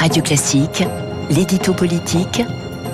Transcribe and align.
Radio 0.00 0.22
Classique, 0.22 0.82
l'édito 1.28 1.74
politique 1.74 2.40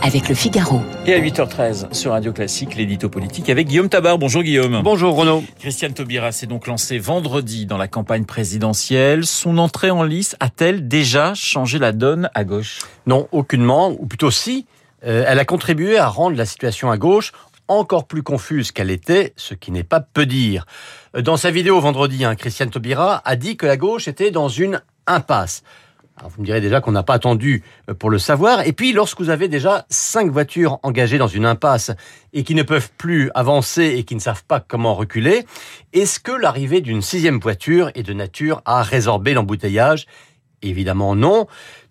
avec 0.02 0.28
le 0.28 0.34
Figaro. 0.34 0.82
Et 1.06 1.14
à 1.14 1.20
8h13 1.20 1.94
sur 1.94 2.10
Radio 2.10 2.32
Classique, 2.32 2.74
l'édito 2.74 3.08
politique 3.08 3.48
avec 3.48 3.68
Guillaume 3.68 3.88
Tabar. 3.88 4.18
Bonjour 4.18 4.42
Guillaume. 4.42 4.82
Bonjour 4.82 5.14
Renaud. 5.14 5.44
Christiane 5.60 5.94
Taubira 5.94 6.32
s'est 6.32 6.48
donc 6.48 6.66
lancée 6.66 6.98
vendredi 6.98 7.64
dans 7.64 7.76
la 7.76 7.86
campagne 7.86 8.24
présidentielle. 8.24 9.24
Son 9.24 9.58
entrée 9.58 9.92
en 9.92 10.02
lice 10.02 10.34
a-t-elle 10.40 10.88
déjà 10.88 11.32
changé 11.34 11.78
la 11.78 11.92
donne 11.92 12.28
à 12.34 12.42
gauche? 12.42 12.80
Non, 13.06 13.28
aucunement, 13.30 13.94
ou 13.96 14.06
plutôt 14.06 14.32
si. 14.32 14.66
Euh, 15.04 15.24
elle 15.28 15.38
a 15.38 15.44
contribué 15.44 15.98
à 15.98 16.08
rendre 16.08 16.36
la 16.36 16.44
situation 16.44 16.90
à 16.90 16.96
gauche 16.96 17.30
encore 17.68 18.08
plus 18.08 18.24
confuse 18.24 18.72
qu'elle 18.72 18.90
était, 18.90 19.32
ce 19.36 19.54
qui 19.54 19.70
n'est 19.70 19.84
pas 19.84 20.00
peu 20.00 20.26
dire. 20.26 20.66
Dans 21.16 21.36
sa 21.36 21.52
vidéo 21.52 21.80
vendredi, 21.80 22.24
hein, 22.24 22.34
Christiane 22.34 22.70
Taubira 22.70 23.22
a 23.24 23.36
dit 23.36 23.56
que 23.56 23.66
la 23.66 23.76
gauche 23.76 24.08
était 24.08 24.32
dans 24.32 24.48
une 24.48 24.82
impasse. 25.06 25.62
Vous 26.24 26.40
me 26.40 26.46
direz 26.46 26.62
déjà 26.62 26.80
qu'on 26.80 26.92
n'a 26.92 27.02
pas 27.02 27.14
attendu 27.14 27.62
euh, 27.90 27.94
pour 27.94 28.08
le 28.08 28.18
savoir. 28.18 28.66
Et 28.66 28.72
puis, 28.72 28.92
lorsque 28.92 29.20
vous 29.20 29.30
avez 29.30 29.48
déjà 29.48 29.86
cinq 29.90 30.30
voitures 30.30 30.78
engagées 30.82 31.18
dans 31.18 31.26
une 31.26 31.44
impasse 31.44 31.90
et 32.32 32.42
qui 32.42 32.54
ne 32.54 32.62
peuvent 32.62 32.90
plus 32.96 33.30
avancer 33.34 33.94
et 33.96 34.04
qui 34.04 34.14
ne 34.14 34.20
savent 34.20 34.44
pas 34.44 34.60
comment 34.60 34.94
reculer, 34.94 35.44
est-ce 35.92 36.18
que 36.18 36.32
l'arrivée 36.32 36.80
d'une 36.80 37.02
sixième 37.02 37.38
voiture 37.38 37.90
est 37.94 38.02
de 38.02 38.14
nature 38.14 38.62
à 38.64 38.82
résorber 38.82 39.34
l'embouteillage? 39.34 40.06
Évidemment 40.62 41.14
non. 41.14 41.46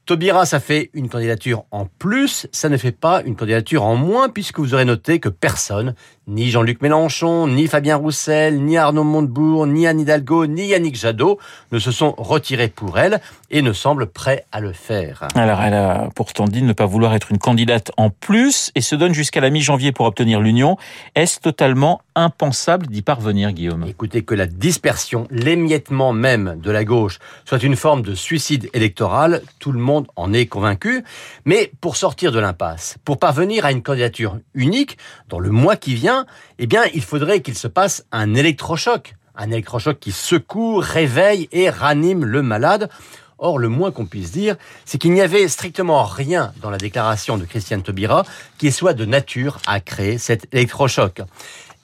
Taubira, 0.05 0.45
ça 0.45 0.59
fait 0.59 0.91
une 0.94 1.09
candidature 1.09 1.66
en 1.71 1.88
plus, 1.88 2.47
ça 2.52 2.69
ne 2.69 2.77
fait 2.77 2.91
pas 2.91 3.23
une 3.23 3.35
candidature 3.35 3.83
en 3.83 3.95
moins, 3.95 4.30
puisque 4.30 4.59
vous 4.59 4.75
aurez 4.75 4.85
noté 4.85 5.19
que 5.19 5.30
personne, 5.30 5.95
ni 6.27 6.49
Jean-Luc 6.49 6.81
Mélenchon, 6.81 7.47
ni 7.47 7.67
Fabien 7.67 7.97
Roussel, 7.97 8.61
ni 8.61 8.77
Arnaud 8.77 9.03
Montebourg, 9.03 9.67
ni 9.67 9.85
Anne 9.85 9.99
Hidalgo, 9.99 10.47
ni 10.47 10.67
Yannick 10.67 10.95
Jadot 10.95 11.38
ne 11.71 11.79
se 11.79 11.91
sont 11.91 12.16
retirés 12.17 12.67
pour 12.67 12.97
elle 12.97 13.21
et 13.52 13.61
ne 13.61 13.73
semblent 13.73 14.07
prêts 14.07 14.45
à 14.52 14.59
le 14.59 14.71
faire. 14.71 15.27
Alors, 15.35 15.61
elle 15.61 15.73
a 15.73 16.09
pourtant 16.16 16.45
dit 16.45 16.63
ne 16.63 16.73
pas 16.73 16.85
vouloir 16.85 17.13
être 17.13 17.31
une 17.31 17.38
candidate 17.38 17.91
en 17.97 18.09
plus 18.09 18.72
et 18.75 18.81
se 18.81 18.95
donne 18.95 19.13
jusqu'à 19.13 19.41
la 19.41 19.50
mi-janvier 19.50 19.91
pour 19.91 20.05
obtenir 20.05 20.39
l'union. 20.39 20.77
Est-ce 21.13 21.39
totalement 21.39 22.02
impensable 22.16 22.88
d'y 22.88 23.02
parvenir, 23.02 23.52
Guillaume? 23.52 23.85
Écoutez, 23.88 24.23
que 24.23 24.33
la 24.33 24.47
dispersion, 24.47 25.28
l'émiettement 25.30 26.13
même 26.13 26.59
de 26.61 26.72
la 26.72 26.85
gauche 26.85 27.19
soit 27.44 27.61
une 27.61 27.75
forme 27.75 28.02
de 28.02 28.16
suicide 28.16 28.69
électoral, 28.73 29.41
tout 29.59 29.72
le 29.72 29.80
monde 29.80 30.07
en 30.16 30.33
est 30.33 30.45
convaincu. 30.45 31.03
Mais 31.44 31.72
pour 31.81 31.97
sortir 31.97 32.31
de 32.31 32.39
l'impasse, 32.39 32.97
pour 33.03 33.19
parvenir 33.19 33.66
à 33.66 33.72
une 33.72 33.83
candidature 33.83 34.39
unique 34.53 34.97
dans 35.30 35.39
le 35.39 35.52
mois 35.52 35.75
qui 35.75 35.94
vient, 35.94 36.14
eh 36.59 36.67
bien, 36.67 36.83
il 36.94 37.03
faudrait 37.03 37.41
qu'il 37.41 37.58
se 37.58 37.67
passe 37.67 38.05
un 38.11 38.33
électrochoc. 38.33 39.16
Un 39.35 39.52
électrochoc 39.52 39.99
qui 39.99 40.11
secoue, 40.11 40.77
réveille 40.77 41.49
et 41.52 41.69
ranime 41.69 42.23
le 42.23 42.41
malade. 42.41 42.89
Or, 43.38 43.59
le 43.59 43.67
moins 43.67 43.91
qu'on 43.91 44.05
puisse 44.05 44.31
dire, 44.31 44.55
c'est 44.85 44.97
qu'il 44.97 45.11
n'y 45.11 45.22
avait 45.22 45.47
strictement 45.49 46.03
rien 46.03 46.53
dans 46.61 46.69
la 46.69 46.77
déclaration 46.77 47.38
de 47.38 47.44
Christiane 47.44 47.83
Taubira 47.83 48.23
qui 48.57 48.72
soit 48.72 48.94
de 48.94 49.03
nature 49.03 49.59
à 49.67 49.81
créer 49.81 50.17
cet 50.17 50.53
électrochoc 50.53 51.22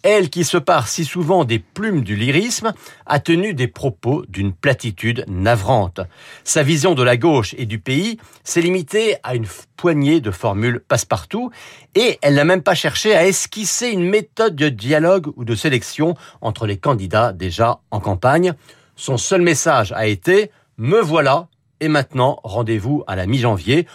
elle 0.04 0.30
qui 0.30 0.44
se 0.44 0.58
part 0.58 0.88
si 0.88 1.06
souvent 1.06 1.46
des 1.46 1.60
plumes 1.60 2.02
du 2.02 2.16
lyrisme, 2.16 2.74
a 3.06 3.20
tenu 3.20 3.54
des 3.54 3.68
propos 3.68 4.26
d'une 4.28 4.54
platitude 4.54 5.26
navrante. 5.28 6.02
Sa 6.44 6.64
vision 6.64 6.96
de 6.96 7.04
la 7.04 7.18
gauche 7.18 7.56
et 7.58 7.66
du 7.66 7.80
pays 7.80 8.18
s'est 8.44 8.62
limitée 8.62 9.16
à 9.24 9.36
une 9.36 9.48
poignée 9.78 10.22
de 10.22 10.32
formules 10.32 10.82
passe-partout, 10.88 11.52
et 11.96 12.20
elle 12.22 12.36
n'a 12.36 12.46
même 12.46 12.64
pas 12.64 12.76
cherché 12.76 13.16
à 13.16 13.26
esquisser 13.26 13.90
une 13.90 14.08
méthode 14.08 14.56
de 14.56 14.70
dialogue 14.70 15.32
ou 15.36 15.46
de 15.46 15.56
sélection 15.56 16.16
entre 16.42 16.66
les 16.66 16.78
candidats 16.78 17.34
déjà 17.34 17.80
en 17.92 18.00
campagne. 18.00 18.54
Son 18.96 19.18
seul 19.18 19.42
message 19.42 19.92
a 19.94 20.08
été⁇ 20.08 20.46
Me 20.78 21.02
voilà, 21.02 21.48
et 21.80 21.88
maintenant 21.88 22.40
rendez-vous 22.44 23.04
à 23.08 23.16
la 23.16 23.26
mi-janvier⁇ 23.26 23.84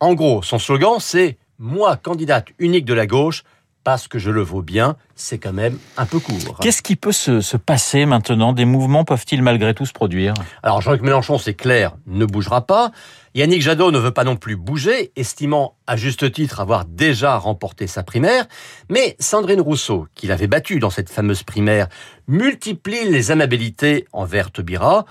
En 0.00 0.14
gros, 0.14 0.42
son 0.42 0.58
slogan 0.58 0.96
c'est⁇ 0.98 1.28
Moi, 1.58 1.96
candidate 1.96 2.48
unique 2.58 2.84
de 2.84 2.94
la 2.94 3.06
gauche, 3.06 3.44
parce 3.88 4.06
que 4.06 4.18
je 4.18 4.30
le 4.30 4.42
vaux 4.42 4.60
bien, 4.60 4.96
c'est 5.14 5.38
quand 5.38 5.54
même 5.54 5.78
un 5.96 6.04
peu 6.04 6.18
court. 6.18 6.58
Qu'est-ce 6.60 6.82
qui 6.82 6.94
peut 6.94 7.10
se, 7.10 7.56
passer 7.56 8.04
maintenant? 8.04 8.52
Des 8.52 8.66
mouvements 8.66 9.02
peuvent-ils 9.02 9.40
malgré 9.40 9.72
tout 9.72 9.86
se 9.86 9.94
produire? 9.94 10.34
Alors 10.62 10.82
Jean-Luc 10.82 11.00
Mélenchon, 11.00 11.38
c'est 11.38 11.54
clair, 11.54 11.96
ne 12.06 12.26
bougera 12.26 12.66
pas. 12.66 12.92
Yannick 13.34 13.62
Jadot 13.62 13.90
ne 13.90 13.98
veut 13.98 14.10
pas 14.10 14.24
non 14.24 14.36
plus 14.36 14.56
bouger, 14.56 15.10
estimant 15.16 15.78
à 15.86 15.96
juste 15.96 16.30
titre 16.30 16.60
avoir 16.60 16.84
déjà 16.84 17.38
remporté 17.38 17.86
sa 17.86 18.02
primaire. 18.02 18.44
Mais 18.90 19.16
Sandrine 19.20 19.62
Rousseau, 19.62 20.06
qui 20.14 20.26
l'avait 20.26 20.48
battu 20.48 20.80
dans 20.80 20.90
cette 20.90 21.08
fameuse 21.08 21.42
primaire, 21.42 21.88
multiplie 22.26 23.08
les 23.08 23.30
amabilités 23.30 24.04
envers 24.12 24.50
Taubira. 24.50 25.06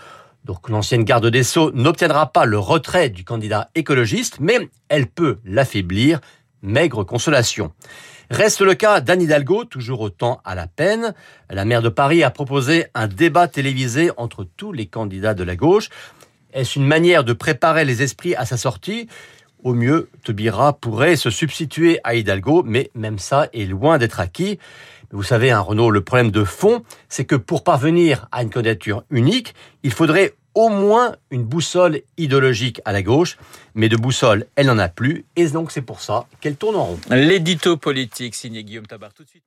Donc 0.46 0.69
l'ancienne 0.69 1.03
garde 1.03 1.25
des 1.25 1.41
Sceaux 1.41 1.72
n'obtiendra 1.72 2.31
pas 2.31 2.46
le 2.46 2.59
retrait 2.59 3.09
du 3.09 3.23
candidat 3.23 3.72
écologiste, 3.73 4.38
mais 4.40 4.69
elle 4.88 5.07
peut 5.07 5.40
l'affaiblir. 5.46 6.19
Maigre 6.63 7.03
consolation. 7.03 7.72
Reste 8.30 8.60
le 8.60 8.76
cas 8.76 9.00
d'Anne 9.00 9.22
Hidalgo, 9.22 9.64
toujours 9.64 10.02
autant 10.02 10.42
à 10.44 10.54
la 10.54 10.68
peine. 10.68 11.14
La 11.50 11.64
maire 11.64 11.82
de 11.82 11.88
Paris 11.88 12.24
a 12.24 12.30
proposé 12.30 12.88
un 12.94 13.08
débat 13.08 13.48
télévisé 13.48 14.12
entre 14.18 14.46
tous 14.58 14.74
les 14.74 14.86
candidats 14.86 15.34
de 15.34 15.44
la 15.44 15.56
gauche. 15.56 15.90
Est-ce 16.52 16.78
une 16.78 16.86
manière 16.86 17.24
de 17.24 17.32
préparer 17.32 17.86
les 17.86 18.04
esprits 18.04 18.36
à 18.36 18.46
sa 18.46 18.58
sortie? 18.58 19.08
Au 19.64 19.74
mieux, 19.74 20.10
Tobira 20.24 20.74
pourrait 20.74 21.16
se 21.16 21.30
substituer 21.30 22.00
à 22.04 22.16
Hidalgo, 22.16 22.64
mais 22.66 22.92
même 22.96 23.18
ça 23.18 23.48
est 23.54 23.66
loin 23.66 23.98
d'être 23.98 24.20
acquis. 24.20 24.59
Vous 25.12 25.24
savez, 25.24 25.52
hein, 25.52 25.62
Renault, 25.62 25.90
le 25.90 26.02
problème 26.02 26.32
de 26.32 26.44
fond, 26.44 26.84
c'est 27.08 27.26
que 27.26 27.36
pour 27.36 27.64
parvenir 27.64 28.28
à 28.34 28.44
une 28.44 28.50
candidature 28.50 29.04
unique, 29.09 29.56
il 29.84 29.92
faudrait 29.94 30.34
au 30.57 30.69
moins 30.69 31.16
une 31.29 31.44
boussole 31.44 32.01
idéologique 32.18 32.81
à 32.84 32.91
la 32.91 33.03
gauche, 33.03 33.38
mais 33.75 33.90
de 33.90 33.95
boussole, 33.95 34.47
elle 34.56 34.66
n'en 34.66 34.79
a 34.79 34.90
plus, 34.90 35.23
et 35.35 35.47
donc 35.50 35.72
c'est 35.72 35.84
pour 35.84 36.01
ça 36.01 36.25
qu'elle 36.41 36.56
tourne 36.56 36.75
en 36.75 36.85
rond. 36.85 37.00
L'édito 37.12 37.78
politique 37.78 38.34
signé 38.34 38.63
Guillaume 38.63 38.88
Tabar 38.88 39.13
tout 39.13 39.23
de 39.23 39.29
suite. 39.29 39.44